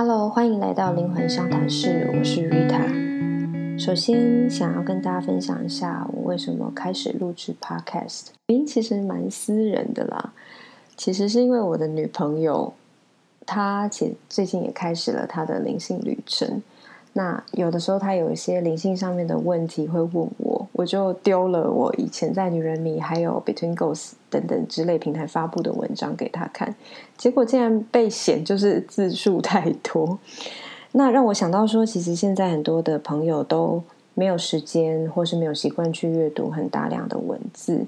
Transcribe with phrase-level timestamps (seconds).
[0.00, 3.76] Hello，欢迎来到灵魂商谈室，我是 Rita。
[3.76, 8.26] 首先，想要跟大家分享一下我为什么开始录制 Podcast。
[8.46, 10.32] 原因其实蛮私人的啦，
[10.96, 12.72] 其实是因为我的女朋友，
[13.44, 16.62] 她其最近也开始了她的灵性旅程。
[17.14, 26.76] 那有的时候他有一些灵性上面的问题会问我，我就丢了我以前在女人迷还有 Between Ghosts 等等之类平台发布的文章给他看，
[27.16, 30.18] 结果竟然被嫌就是字数太多。
[30.92, 33.82] 那让我想到说，其实现在很多的朋友都
[34.14, 37.84] 没有时间，或是没有习惯去阅读很大量的文字，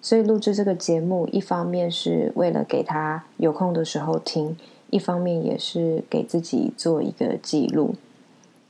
[0.00, 4.56] 所以录制这个节目，一方面是为了给他有空的时候听，
[4.90, 7.94] 一方面也是给自己做一个记录。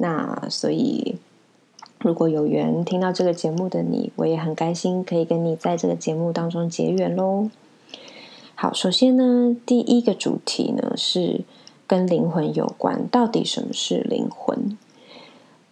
[0.02, 1.16] 那所以，
[1.98, 7.50] 如果有缘听到这个节目的你，我也很开心可以跟你在这个节目当中结缘喽。
[8.54, 11.42] 好，首先呢，第一个主题呢是
[11.86, 14.78] 跟灵魂有关，到底什么是灵魂？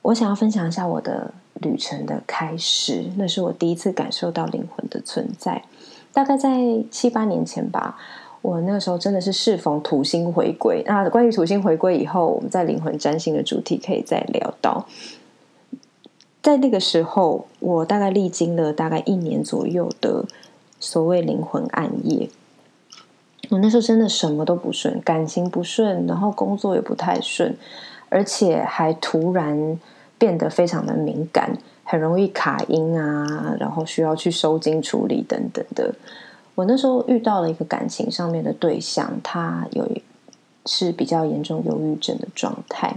[0.02, 5.64] 我想要分享一下我的旅程的开始，那是我第一次感受到灵魂的存在，
[6.12, 7.98] 大概在七八年前吧。
[8.41, 10.83] 我那个时候真的是适逢土星回归。
[10.86, 14.86] 那关于土星回归以后，我们在灵魂占星的主题可以再聊到。
[16.41, 20.25] 在那个时候，我大概历经了大概一年左右的
[20.78, 22.30] 所谓灵魂暗夜。
[23.50, 27.56] 我那时候真的什么都不顺，感情不顺，然后工作也不太顺，
[28.08, 29.78] 而且还突然
[30.17, 35.95] 变得非常的敏感，很容易卡音啊，然后需要去收金处理等等的。
[36.59, 39.89] 我那时候遇到了一个感情上面的对象，他有
[40.67, 42.97] 是比较严重忧郁症的状态。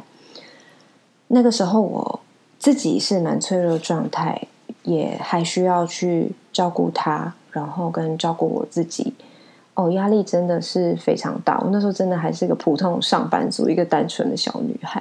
[1.28, 2.22] 那个时候我
[2.58, 4.48] 自己是蛮脆弱的状态，
[4.82, 9.14] 也还需要去照顾他，然后跟照顾我自己。
[9.76, 11.60] 哦，压力真的是非常大。
[11.60, 15.00] 我那时候真的还是一个普通上班族，一个单纯的小女孩。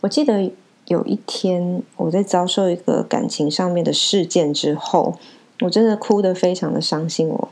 [0.00, 0.50] 我记得
[0.86, 5.18] 有一天我在遭受一个感情上面的事件之后，
[5.64, 7.28] 我真的哭得非常的伤心。
[7.28, 7.48] 我。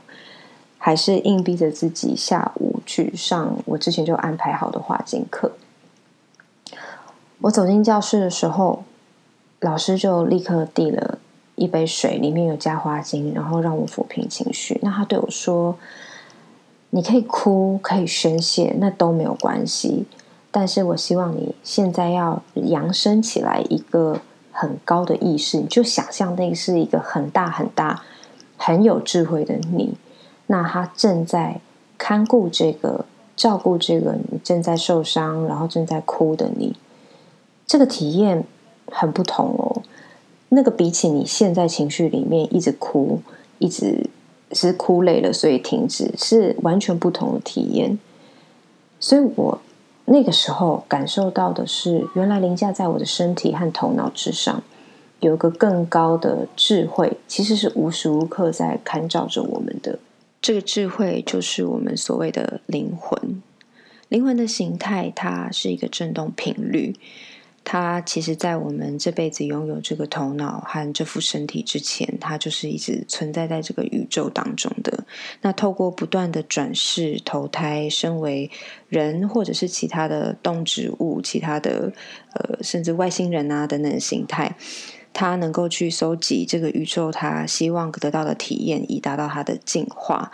[0.85, 5.53] 还是硬逼着自己下午去上我之前就安排好的画经课。
[7.39, 8.83] 我走进教室的时候，
[9.61, 11.19] 老师就立刻递了
[11.55, 14.77] 一杯水，里面有加花精，然后让我抚平情绪。
[14.83, 15.77] 那他对我说
[16.91, 20.05] ：“你可以哭，可以宣泄，那都没有关系。
[20.51, 24.19] 但是我希望你现在要扬升起来一个
[24.63, 28.01] 很高的意识，你就想象那个是一个很大很大、
[28.55, 29.95] 很有智慧的你。”
[30.47, 31.59] 那他正在
[31.97, 36.75] 看顾这个、照顾这个你正在受伤、然后正在哭的你，
[37.67, 38.45] 这个体验
[38.87, 39.81] 很不同哦。
[40.49, 43.19] 那个比起你现在情绪里面一直哭、
[43.59, 44.09] 一直
[44.51, 47.97] 是哭累了，所以停止，是完全不同的体验。
[48.99, 49.59] 所以我
[50.05, 54.61] 那个时候感受到的是，原来凌驾在我的身体和头脑之上，
[55.21, 59.99] 有个更高的智慧，其实是无时无刻在看照着我们的。
[60.41, 63.41] 这个智慧就是我们所谓的灵魂。
[64.09, 66.95] 灵魂的形态，它是一个振动频率。
[67.65, 75.05] 它其实，在我们这辈子拥有这个头脑和这副身体之前，它就是一直存在在这个宇宙当中的。
[75.41, 78.51] 那透过不断的转世投胎，身为
[78.89, 81.93] 人或者是其他的动植物、其他的
[82.33, 84.55] 呃，甚至外星人啊等等形态。
[85.13, 90.31] 他能够去搜集这个宇宙，他希望得到的体验，以达到他的进化。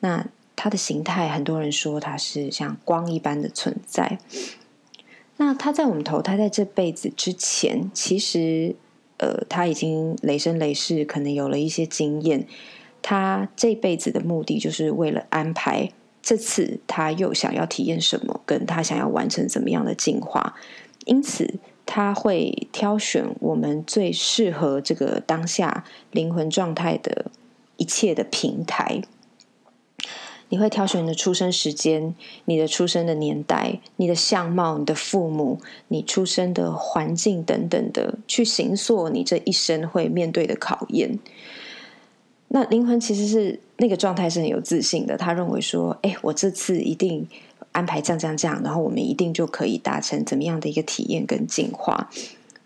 [0.00, 4.18] 那它的形态，很多人说它是像光一般的存在。
[5.54, 8.76] 他在我们投胎在这辈子之前，其实
[9.18, 12.46] 呃，他已经雷声雷世，可能有了一些经验。
[13.02, 15.90] 他这辈子的目的，就是为了安排
[16.22, 20.54] 这次他又想要体验什么，跟他想要完成怎么样的进化。
[21.04, 21.54] 因此。
[21.86, 27.30] 他会挑选我们最适合这个当下灵魂状态的
[27.76, 29.02] 一切的平台。
[30.54, 35.58] 你会挑选你的出生时间、你的出生的年代、你的相貌、你的父母、
[35.88, 41.18] 你出生的环境等等的，去行塑你这一生会面对的考验。
[42.46, 47.26] 那灵魂其实是那个状态是很有自信的，他认为说：“哎，我这次一定。”
[47.72, 52.08] 安排这样这样这样，然后我们一定就可以达成怎么样的一个体验跟进化。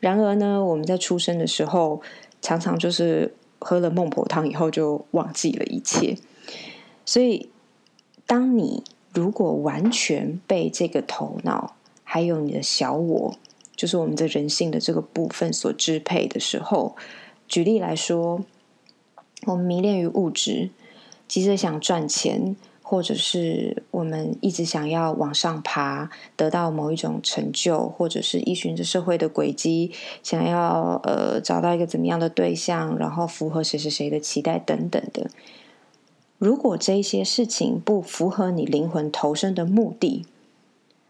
[0.00, 2.02] 然而呢，我们在出生的时候，
[2.42, 6.18] 常常就是喝了孟婆汤以后就忘记了一切。
[7.06, 7.48] 所以，
[8.28, 13.34] 当你如果完全被这个头脑还有你的小我，
[13.74, 16.94] 就是我们的人性的这个部分所支配的时候，
[17.48, 18.44] 举例来说，
[19.46, 20.70] 我们迷恋于物质，
[21.26, 22.54] 急着想赚钱。
[22.90, 29.92] 或者是我们一直想要往上爬，得到某一种成就，或者是依循着社会的轨迹，
[30.22, 35.28] 想要呃找到一个怎么样的对象，然后符合谁谁谁的期待等等的。
[36.38, 40.24] 如果这些事情不符合你灵魂投身的目的，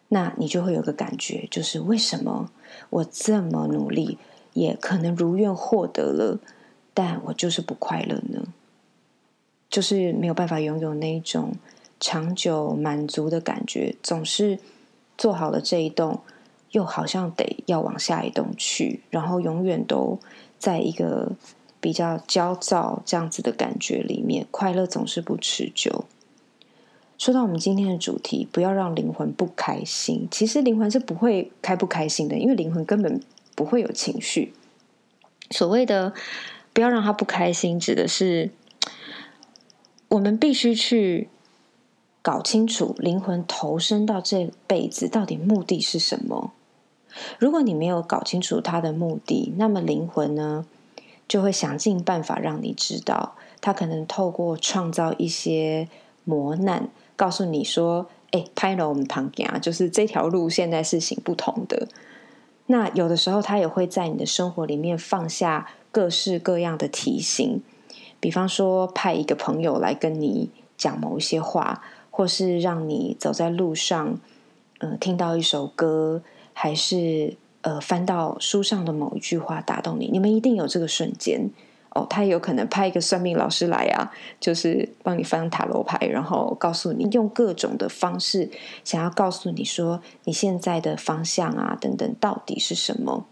[0.08, 2.50] 那你就会有个感觉，就是为什么
[2.88, 4.16] 我这么努力，
[4.54, 6.40] 也可能如愿获得了，
[6.94, 8.42] 但我就是不快乐呢？
[9.68, 11.52] 就是没有办法拥有那一种
[12.00, 14.58] 长久满足的感觉，总是
[15.18, 16.20] 做好了这一栋，
[16.70, 20.18] 又好像得要往下一栋去，然后永远都
[20.58, 21.32] 在一个。
[21.80, 26.04] 比较焦躁这样子的感觉里面，快乐总是不持久。
[27.16, 30.28] 说到我们今天的主题，不要让灵魂不开心。
[30.30, 33.20] 其实灵魂是不会开不开心的，因为灵魂根本
[33.56, 34.54] 不会有情绪。
[35.50, 36.12] 所谓的
[36.72, 38.50] 不要让他不开心，指的是
[40.08, 41.28] 我们必须去
[42.22, 46.52] 搞清楚灵魂投身到这辈子到底目的是什么。
[47.38, 50.66] 如果你没有搞清楚他的目的，那么灵魂呢？
[51.28, 55.86] 就会想尽办法让你知道，他可能透过创造一些
[56.24, 61.86] 磨难，告诉你说：“哎，拍了我们旁边啊，就是这条路现在是行不通的。”
[62.66, 67.62] 那有的时候，他也会在你的生活里面放下各式各样的提醒，
[68.18, 74.18] 比方说派一个朋友来跟你讲某一些话，或是让你走在路上，
[74.78, 76.22] 呃，听到一首歌，
[76.54, 77.36] 还是。
[77.68, 81.50] 呃，翻到书上的某一句话打动你，你们一定有这个瞬间
[81.90, 82.06] 哦。
[82.08, 84.10] 他有可能派一个算命老师来啊，
[84.40, 88.50] 就是帮你翻塔罗牌，然后告诉你用各种的方式，
[88.84, 93.26] 想要告诉你说你现在的方向啊等等到底是什么。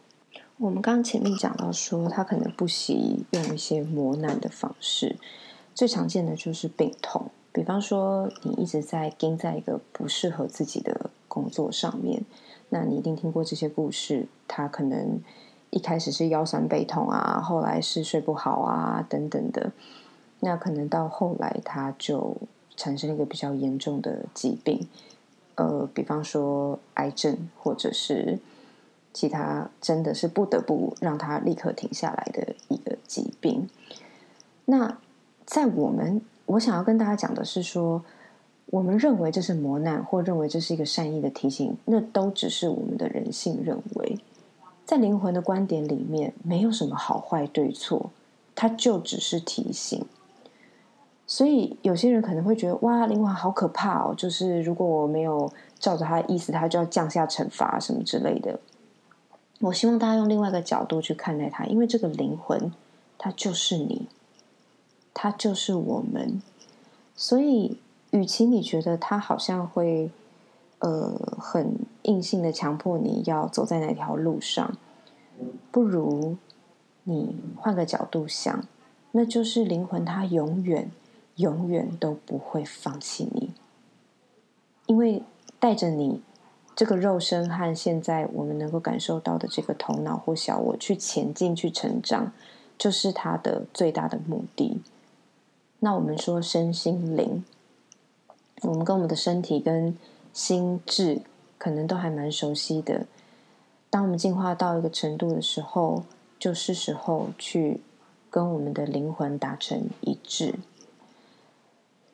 [0.58, 5.16] 我们刚刚前面讲到说，他可能不惜用一些磨难的方式，
[5.74, 7.30] 最常见的就是病痛。
[7.56, 12.22] 比方说，你一直在盯在一个不适合自己的工作上面。
[12.68, 15.18] 那你一定听过这些故事，他可能
[15.70, 19.72] 一开始是腰酸背痛啊，后来是睡不好啊等等的，
[20.40, 22.36] 那可能到后来他就
[22.76, 24.86] 产生了一个比较严重的疾病，
[25.54, 28.38] 呃，比方说癌症，或者是
[29.14, 33.70] 其他真的是不得不让他立刻停下来的一个疾病。
[34.66, 34.98] 那
[35.46, 38.02] 在我们，我想要跟大家讲的是说。
[38.70, 44.18] 我们认为这是磨难，或认为这是一个善意的提醒，那都只是我们的人性认为。
[44.84, 48.10] 在灵魂的观点里面，没有什么好坏对错，
[48.56, 50.04] 它就只是提醒。
[51.28, 54.12] 所以有些人可能会觉得，哇，灵魂好可怕哦！
[54.16, 58.58] 就是如果我没有照着他的意思，他就要降下惩罚什么之类的。
[59.60, 62.72] 我希望大家用另外一个角度去看待它，因为这个灵魂，
[63.16, 64.08] 它就是你，
[65.16, 66.42] 它就是我们，
[67.14, 67.78] 所以。
[68.12, 70.10] 与其你觉得他好像会，
[70.78, 74.78] 呃，很硬性的强迫你要走在哪条路上，
[75.70, 76.36] 不如
[77.02, 78.64] 你换个角度想，
[79.10, 80.90] 那就是灵魂它永远、
[81.34, 83.50] 永远都不会放弃你，
[84.86, 85.22] 因为
[85.58, 86.22] 带着你
[86.74, 92.32] 这个肉身和现在我们能够感受到的这个头脑或小我去前进、去成长，
[92.78, 94.80] 就是他的最大的目的。
[95.80, 97.44] 那我们说身心灵。
[98.62, 99.96] 我们跟我们的身体跟
[100.32, 101.20] 心智
[101.58, 103.06] 可能都还蛮熟悉的。
[103.90, 106.04] 当我们进化到一个程度的时候，
[106.38, 107.80] 就是时候去
[108.30, 110.54] 跟我们的灵魂达成一致。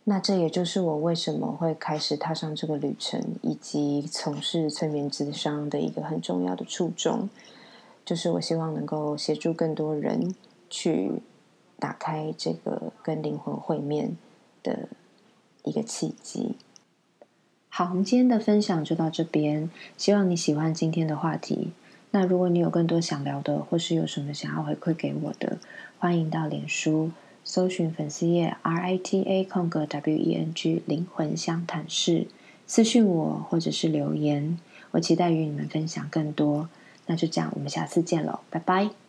[0.05, 7.31] 那这也就是我为什么会开始踏上这个旅程，以及从事催眠智商的一个很重要的初衷，
[8.05, 10.35] 就是我希望能够协助更多人
[10.69, 11.23] 去
[11.83, 14.17] 打开这个跟灵魂会面
[14.63, 14.89] 的。
[15.65, 16.57] 一个契机。
[17.69, 19.71] 好，我们今天的分享就到这边。
[19.97, 21.71] 希望你喜欢今天的话题。
[22.11, 25.59] 那如果你有更多想聊的，或是有什么想要回馈给我的，
[26.01, 27.13] 欢迎到脸书
[27.45, 32.27] 搜寻粉丝页 R I T A 空格 W E N G 灵魂相谈室
[32.67, 34.59] 私讯我，或者是留言。
[34.91, 36.69] 我期待与你们分享更多。
[37.07, 39.02] 那就这样，我们下次见喽，拜拜。